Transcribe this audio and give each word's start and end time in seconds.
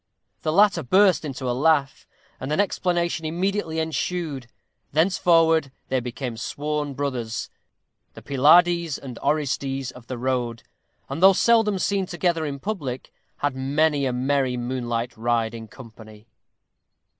The 0.41 0.51
latter 0.51 0.81
burst 0.81 1.23
into 1.23 1.47
a 1.47 1.53
laugh, 1.53 2.07
and 2.39 2.51
an 2.51 2.59
explanation 2.59 3.23
immediately 3.23 3.77
ensued. 3.77 4.47
Thenceforward 4.93 5.71
they 5.89 5.99
became 5.99 6.37
sworn 6.37 6.95
brothers 6.95 7.51
the 8.15 8.23
Pylades 8.23 8.97
and 8.97 9.19
Orestes 9.19 9.91
of 9.91 10.07
the 10.07 10.17
road; 10.17 10.63
and 11.07 11.21
though 11.21 11.33
seldom 11.33 11.77
seen 11.77 12.07
together 12.07 12.47
in 12.47 12.57
public, 12.57 13.13
had 13.45 13.55
many 13.55 14.07
a 14.07 14.11
merry 14.11 14.57
moonlight 14.57 15.15
ride 15.15 15.53
in 15.53 15.67
company. 15.67 16.25